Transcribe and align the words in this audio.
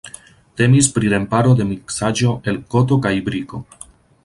Temis 0.61 0.87
pri 0.95 1.11
remparo 1.13 1.51
de 1.59 1.67
miksaĵo 1.73 2.33
el 2.53 2.59
koto 2.75 3.01
kaj 3.07 3.15
briko. 3.31 3.63